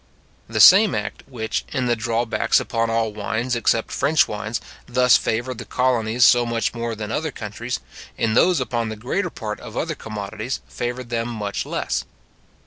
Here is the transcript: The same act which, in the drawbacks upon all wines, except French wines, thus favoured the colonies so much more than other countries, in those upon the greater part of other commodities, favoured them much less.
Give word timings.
The 0.49 0.59
same 0.59 0.95
act 0.95 1.21
which, 1.27 1.63
in 1.71 1.85
the 1.85 1.95
drawbacks 1.95 2.59
upon 2.59 2.89
all 2.89 3.13
wines, 3.13 3.55
except 3.55 3.91
French 3.91 4.27
wines, 4.27 4.59
thus 4.87 5.15
favoured 5.15 5.59
the 5.59 5.65
colonies 5.65 6.25
so 6.25 6.43
much 6.43 6.73
more 6.73 6.95
than 6.95 7.11
other 7.11 7.29
countries, 7.29 7.79
in 8.17 8.33
those 8.33 8.59
upon 8.59 8.89
the 8.89 8.95
greater 8.95 9.29
part 9.29 9.59
of 9.59 9.77
other 9.77 9.93
commodities, 9.93 10.59
favoured 10.67 11.11
them 11.11 11.29
much 11.29 11.67
less. 11.67 12.05